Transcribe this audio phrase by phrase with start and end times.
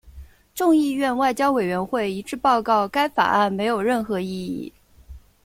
[0.55, 4.73] 众议院外交委员会一致报告该法案没有任何意义。